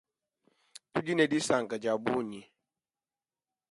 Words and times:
Tudi 0.93 1.13
ne 1.15 1.25
disanka 1.31 1.75
diabunyi. 1.83 2.41